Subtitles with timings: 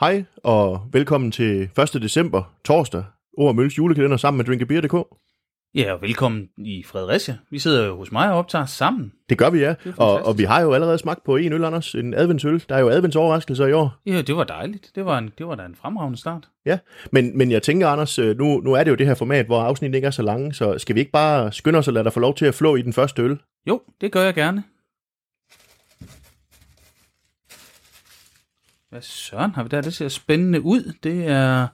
[0.00, 2.02] Hej og velkommen til 1.
[2.02, 3.04] december, torsdag,
[3.38, 4.94] Ord Mølles julekalender sammen med Drinkabeer.dk.
[5.74, 7.36] Ja, og velkommen i Fredericia.
[7.50, 9.12] Vi sidder jo hos mig og optager sammen.
[9.28, 9.74] Det gør vi, ja.
[9.96, 11.94] Og, og vi har jo allerede smagt på en øl, Anders.
[11.94, 12.62] En adventsøl.
[12.68, 13.94] Der er jo adventsoverraskelser i år.
[14.06, 14.90] Ja, det var dejligt.
[14.94, 16.48] Det var, en, det var da en fremragende start.
[16.66, 16.78] Ja,
[17.12, 19.60] men, men jeg tænker, Anders, øh, nu, nu er det jo det her format, hvor
[19.60, 22.12] afsnit ikke er så lange, så skal vi ikke bare skynde os og lade dig
[22.12, 23.38] få lov til at flå i den første øl?
[23.68, 24.62] Jo, det gør jeg gerne.
[28.90, 29.80] Hvad søren har vi der?
[29.80, 30.92] Det ser spændende ud.
[31.02, 31.66] Det er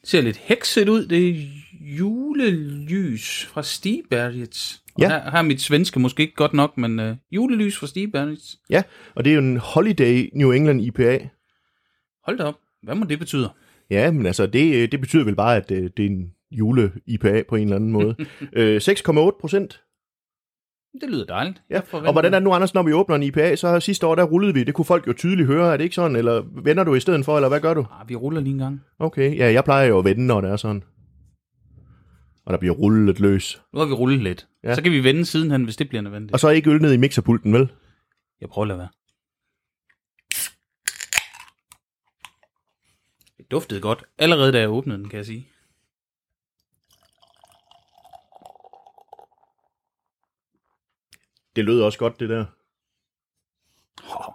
[0.00, 1.06] det ser lidt hekset ud.
[1.06, 1.46] Det er
[1.80, 4.82] julelys fra Stibergets.
[4.98, 5.08] Ja.
[5.08, 8.58] Her, her er mit svenske måske ikke godt nok, men uh, julelys fra Stibergets.
[8.70, 8.82] Ja,
[9.14, 11.28] og det er jo en Holiday New England IPA.
[12.24, 12.54] Hold da op.
[12.82, 13.50] Hvad må det betyde?
[13.90, 17.42] Ja, men altså, det, øh, det betyder vel bare, at øh, det er en jule-IPA
[17.48, 18.16] på en eller anden måde.
[18.52, 19.80] øh, 6,8 procent.
[21.00, 21.62] Det lyder dejligt.
[21.70, 24.14] Ja, og hvordan er det nu, Anders, når vi åbner en IPA, så sidste år,
[24.14, 26.84] der rullede vi, det kunne folk jo tydeligt høre, er det ikke sådan, eller vender
[26.84, 27.86] du i stedet for, eller hvad gør du?
[28.00, 28.80] Ah, vi ruller lige en gang.
[28.98, 30.82] Okay, ja, jeg plejer jo at vende, når det er sådan.
[32.44, 33.62] Og der bliver rullet løs.
[33.72, 34.46] Nu har vi rullet lidt.
[34.64, 34.68] Ja.
[34.68, 34.74] Ja.
[34.74, 36.32] Så kan vi vende sidenhen, hvis det bliver nødvendigt.
[36.32, 37.72] Og så ikke øl ned i mixerpulten, vel?
[38.40, 38.88] Jeg prøver at lade være.
[43.38, 44.04] Det duftede godt.
[44.18, 45.48] Allerede da jeg åbnede den, kan jeg sige.
[51.60, 52.44] Det lød også godt, det der.
[54.04, 54.34] Oh.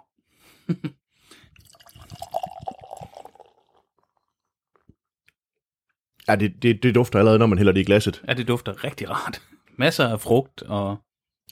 [6.28, 8.22] Ja, det, det, det dufter allerede, når man hælder det i glasset.
[8.28, 9.42] Ja, det dufter rigtig rart.
[9.76, 10.96] Masser af frugt og...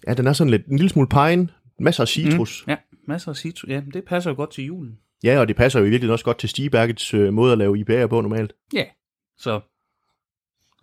[0.06, 2.64] Ja, den er sådan lidt, en lille smule pine, masser af citrus.
[2.66, 2.70] Mm.
[2.70, 2.76] Ja,
[3.08, 3.70] masser af citrus.
[3.70, 4.98] Ja, det passer jo godt til julen.
[5.24, 7.78] Ja, og det passer jo i virkeligheden også godt til Stibergets øh, måde at lave
[7.78, 8.52] IPA'er på normalt.
[8.72, 8.84] Ja,
[9.38, 9.60] så...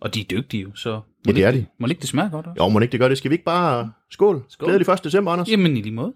[0.02, 0.90] Og de er dygtige så...
[0.96, 2.62] Må Ja, det er ikke, Må ikke det smage godt også?
[2.62, 3.18] Jo, må ikke det gør det.
[3.18, 3.92] Skal vi ikke bare...
[4.10, 4.44] Skål.
[4.48, 4.68] Skål.
[4.68, 5.04] Glædelig 1.
[5.04, 5.48] december, Anders.
[5.48, 6.14] Jamen, i lige måde.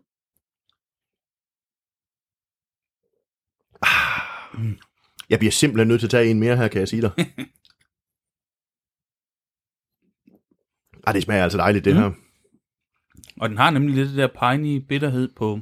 [5.31, 7.11] Jeg bliver simpelthen nødt til at tage en mere her, kan jeg sige dig.
[11.07, 12.01] Ej, det smager altså dejligt, det Mm.
[12.03, 12.11] her.
[13.41, 15.61] Og den har nemlig lidt det der piney bitterhed på,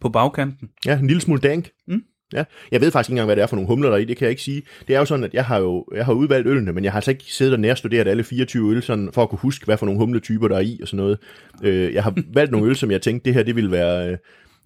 [0.00, 0.70] på bagkanten.
[0.84, 1.70] Ja, en lille smule dank.
[1.86, 2.04] Mm.
[2.32, 4.04] Ja, jeg ved faktisk ikke engang, hvad det er for nogle humler der er i,
[4.04, 4.62] det kan jeg ikke sige.
[4.88, 6.96] Det er jo sådan, at jeg har jo jeg har udvalgt ølene, men jeg har
[6.96, 9.86] altså ikke siddet og nærstuderet alle 24 øl, sådan, for at kunne huske, hvad for
[9.86, 11.18] nogle humletyper der er i og sådan noget.
[11.62, 14.16] Øh, jeg har valgt nogle øl, som jeg tænkte, det her, det ville være, øh,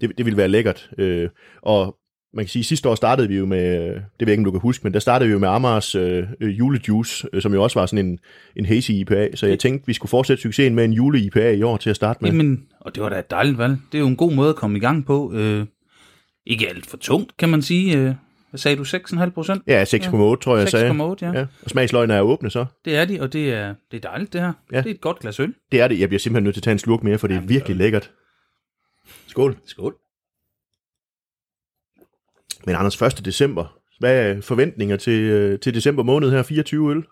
[0.00, 0.90] det, det ville være lækkert.
[0.98, 1.28] Øh,
[1.62, 1.96] og
[2.34, 4.44] man kan sige, sidste år startede vi jo med, øh, det ved jeg ikke, om
[4.44, 7.54] du kan huske, men der startede vi jo med Amars øh, øh, julejuice, øh, som
[7.54, 8.18] jo også var sådan en,
[8.56, 11.76] en hazy IPA, så jeg tænkte, vi skulle fortsætte succesen med en jule-IPA i år
[11.76, 12.30] til at starte med.
[12.30, 13.76] Jamen, og det var da et dejligt valg.
[13.92, 15.32] Det er jo en god måde at komme i gang på.
[15.34, 15.66] Øh,
[16.46, 17.98] ikke alt for tungt, kan man sige.
[17.98, 18.14] Øh,
[18.50, 18.82] hvad sagde du?
[18.82, 19.62] 6,5 procent?
[19.66, 20.90] Ja, 6,8 tror jeg, jeg sagde.
[20.90, 21.32] 6,8, ja.
[21.32, 22.66] Ja, og smagsløgene er åbne så.
[22.84, 24.52] Det er de, og det er, det er dejligt, det her.
[24.72, 24.76] Ja.
[24.76, 24.82] Ja.
[24.82, 25.54] Det er et godt glas øl.
[25.72, 26.00] Det er det.
[26.00, 27.76] Jeg bliver simpelthen nødt til at tage en slurk mere, for det er Jamen, virkelig
[27.76, 28.10] lækkert.
[29.26, 29.56] Skål.
[29.66, 29.96] Skål.
[32.66, 33.24] Men Anders, 1.
[33.24, 33.78] december.
[33.98, 36.42] Hvad er forventninger til, øh, til december måned her?
[36.42, 37.04] 24 øl?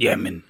[0.00, 0.44] Jamen,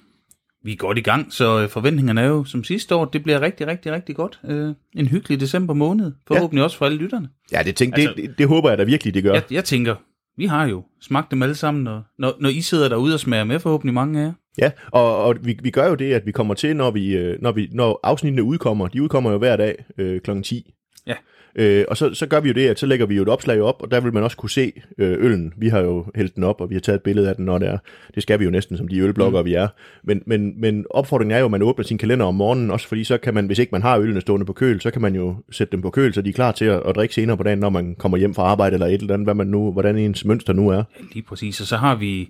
[0.63, 3.05] vi er godt i gang, så øh, forventningerne er jo som sidste år.
[3.05, 4.39] Det bliver rigtig, rigtig, rigtig godt.
[4.47, 6.11] Øh, en hyggelig december måned.
[6.27, 6.63] Forhåbentlig ja.
[6.63, 7.29] også for alle lytterne.
[7.51, 9.33] Ja, det, tænk, Altså- det, det, det håber jeg da virkelig, det gør.
[9.33, 9.95] Jeg, jeg tænker,
[10.37, 13.43] vi har jo smagt dem alle sammen, og når, når I sidder derude og smager
[13.43, 14.33] med, forhåbentlig mange af jer.
[14.57, 17.41] Ja, og, og vi, vi gør jo det, at vi kommer til, når, vi, øh,
[17.41, 18.87] når, vi, når afsnittene udkommer.
[18.87, 20.41] De udkommer jo hver dag øh, kl.
[20.41, 20.73] 10.
[21.07, 21.15] Ja.
[21.59, 23.61] Øh, og så, så gør vi jo det, at så lægger vi jo et opslag
[23.61, 25.53] op, og der vil man også kunne se øh, øllen.
[25.57, 27.57] Vi har jo hældt den op, og vi har taget et billede af den, når
[27.57, 27.77] det er.
[28.15, 29.45] Det skal vi jo næsten, som de ølbloggere, mm.
[29.45, 29.67] vi er.
[30.03, 33.03] Men, men, men opfordringen er jo, at man åbner sin kalender om morgenen, også fordi
[33.03, 35.35] så kan man, hvis ikke man har ølene stående på køl, så kan man jo
[35.51, 37.59] sætte dem på køl, så de er klar til at, at drikke senere på dagen,
[37.59, 40.25] når man kommer hjem fra arbejde eller et eller andet, hvad man nu, hvordan ens
[40.25, 40.75] mønster nu er.
[40.75, 40.83] Ja,
[41.13, 41.61] lige præcis.
[41.61, 42.29] Og så har vi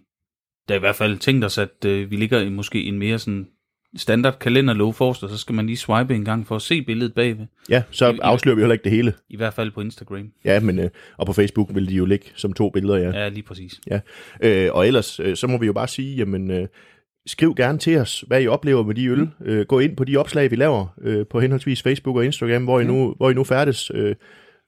[0.70, 3.48] da i hvert fald tænkt os, at øh, vi ligger i måske en mere sådan
[3.98, 7.14] standard kalenderlov forrest, og så skal man lige swipe en gang for at se billedet
[7.14, 7.46] bagved.
[7.70, 9.14] Ja, så I- afslører vi heller ikke det hele.
[9.30, 10.32] I hvert fald på Instagram.
[10.46, 13.10] Ja, men øh, og på Facebook vil de jo ligge som to billeder, ja.
[13.24, 13.80] Ja, lige præcis.
[13.88, 14.00] Ja,
[14.44, 16.68] øh, og ellers, øh, så må vi jo bare sige, jamen, øh,
[17.26, 19.20] skriv gerne til os, hvad I oplever med de øl.
[19.20, 19.30] Mm.
[19.46, 22.80] Øh, gå ind på de opslag, vi laver øh, på henholdsvis Facebook og Instagram, hvor
[22.80, 23.92] I, nu, hvor I nu færdes.
[23.94, 24.16] Øh,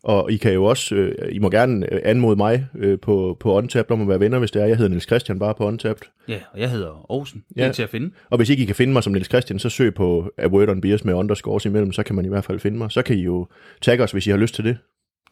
[0.04, 3.54] og I kan jo også, øh, I må gerne øh, anmode mig øh, på, på
[3.54, 4.66] Untapped om at være venner, hvis det er.
[4.66, 6.08] Jeg hedder Niels Christian bare på Untapped.
[6.28, 7.44] Ja, og jeg hedder Aarhusen.
[7.50, 7.68] Det Ja.
[7.68, 8.12] er til at finde.
[8.30, 10.70] Og hvis ikke I kan finde mig som Niels Christian, så søg på A Word
[10.70, 12.92] on Beers med underscores imellem, så kan man i hvert fald finde mig.
[12.92, 13.48] Så kan I jo
[13.82, 14.78] tagge os, hvis I har lyst til det.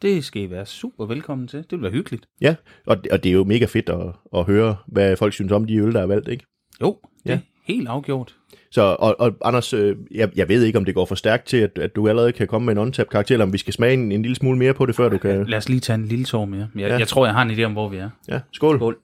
[0.02, 1.58] Det skal I være super velkommen til.
[1.58, 2.26] Det vil være hyggeligt.
[2.40, 2.54] Ja,
[2.86, 4.06] og, og det er jo mega fedt at,
[4.36, 6.44] at høre, hvad folk synes om de øl, der er valgt, ikke?
[6.82, 7.38] Jo, det Ja.
[7.74, 8.36] Helt afgjort.
[8.70, 11.56] Så, og, og Anders, øh, jeg, jeg ved ikke, om det går for stærkt til,
[11.56, 13.94] at, at du allerede kan komme med en untapped karakter, eller om vi skal smage
[13.94, 15.46] en, en lille smule mere på det, før du kan...
[15.46, 16.68] Lad os lige tage en lille tår mere.
[16.74, 16.98] Jeg, Ja.
[16.98, 18.10] jeg tror, jeg har en idé om, hvor vi er.
[18.28, 18.78] Ja, skål.
[18.78, 18.98] Skål.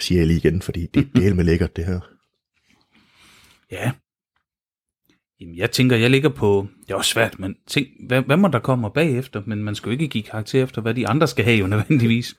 [0.00, 2.00] Siger jeg lige igen, fordi det, er helt med lækkert, det her.
[3.72, 3.92] Ja.
[5.40, 6.66] Jamen, jeg tænker, jeg ligger på...
[6.86, 9.42] Det er også svært, men tænk, hvad, hvad må der komme bagefter?
[9.46, 12.36] Men man skal jo ikke give karakter efter, hvad de andre skal have jo nødvendigvis.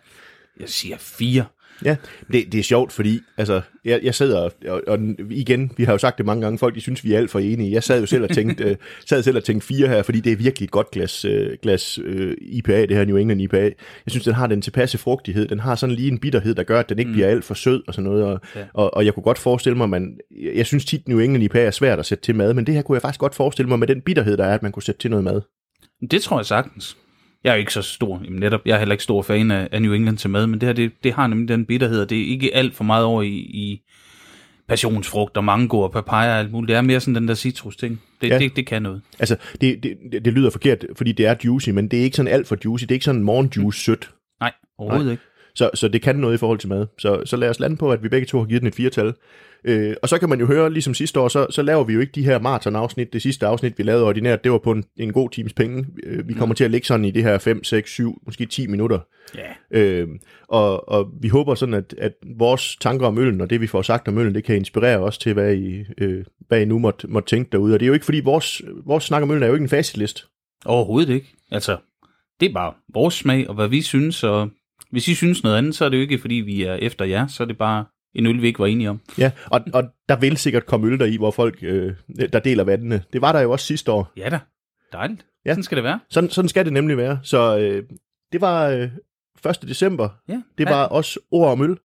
[0.60, 1.46] Jeg siger fire.
[1.86, 1.96] Ja,
[2.32, 5.00] det, det er sjovt, fordi altså, jeg, jeg sidder, og, og, og
[5.30, 7.40] igen, vi har jo sagt det mange gange, folk de synes, vi er alt for
[7.40, 7.72] enige.
[7.72, 8.76] Jeg sad jo selv og tænkte, øh,
[9.06, 12.00] sad selv og tænkte fire her, fordi det er virkelig et godt glas, øh, glas
[12.04, 13.62] øh, IPA, det her New England IPA.
[13.62, 13.74] Jeg
[14.08, 15.48] synes, den har den tilpasse frugtighed.
[15.48, 17.14] Den har sådan lige en bitterhed, der gør, at den ikke mm.
[17.14, 18.24] bliver alt for sød og sådan noget.
[18.24, 18.62] Og, ja.
[18.74, 20.18] og, og jeg kunne godt forestille mig, man,
[20.56, 22.82] jeg synes tit, New England IPA er svært at sætte til mad, men det her
[22.82, 25.02] kunne jeg faktisk godt forestille mig med den bitterhed, der er, at man kunne sætte
[25.02, 25.42] til noget mad.
[26.12, 26.98] Det tror jeg sagtens.
[27.44, 29.68] Jeg er jo ikke så stor, jamen netop, jeg er heller ikke stor fan af,
[29.72, 32.22] af New England til mad, men det her, det, det har nemlig den bitterhed, det
[32.22, 33.82] er ikke alt for meget over i, i
[34.68, 36.68] passionsfrugt og mango og papaya og alt muligt.
[36.68, 38.02] Det er mere sådan den der citrus ting.
[38.22, 38.40] Det, ja.
[38.40, 39.02] det, det kan noget.
[39.20, 42.32] Altså, det, det, det lyder forkert, fordi det er juicy, men det er ikke sådan
[42.32, 42.84] alt for juicy.
[42.84, 44.12] Det er ikke sådan morgenjuice sødt.
[44.40, 45.12] Nej, overhovedet Nej.
[45.12, 45.24] ikke.
[45.56, 46.88] Så, så det kan noget i forhold til mad.
[47.00, 49.14] Så, så lad os lande på, at vi begge to har givet den et firetal.
[49.66, 52.00] Øh, og så kan man jo høre, ligesom sidste år, så, så laver vi jo
[52.00, 53.14] ikke de her maraton-afsnit.
[53.14, 55.86] Det sidste afsnit, vi lavede ordinært, det var på en, en god times penge.
[56.04, 56.56] Øh, vi kommer mm.
[56.56, 59.00] til at ligge sådan i det her 5, 6, 7, måske 10 minutter.
[59.38, 60.02] Yeah.
[60.02, 60.08] Øh,
[60.48, 63.82] og, og vi håber sådan, at, at vores tanker om øllen, og det vi får
[63.82, 67.08] sagt om øllen, det kan inspirere os til, hvad I, øh, hvad I nu måtte,
[67.08, 67.74] måtte tænke derude.
[67.74, 69.70] Og det er jo ikke, fordi vores, vores snak om øllen er jo ikke en
[69.70, 70.28] facitlist.
[70.66, 71.28] Overhovedet ikke.
[71.52, 71.78] Altså,
[72.40, 74.50] det er bare vores smag, og hvad vi synes, og
[74.94, 77.28] hvis I synes noget andet, så er det jo ikke, fordi vi er efter jer,
[77.28, 77.86] så er det bare
[78.16, 79.00] en øl, vi ikke var enige om.
[79.18, 81.94] Ja, og, og der vil sikkert komme øl der i, hvor folk, øh,
[82.34, 83.04] der deler vandene.
[83.14, 84.12] Det var der jo også sidste år.
[84.18, 84.40] Ja da,
[84.92, 85.26] dejligt.
[85.46, 85.52] Ja.
[85.52, 86.00] Sådan skal det være.
[86.10, 87.20] Sådan, sådan skal det nemlig være.
[87.24, 87.84] Så øh,
[88.32, 88.90] det var øh,
[89.50, 89.62] 1.
[89.62, 90.10] december.
[90.30, 90.42] Ja.
[90.58, 90.86] Det var ja.
[90.86, 91.78] også ord om øl.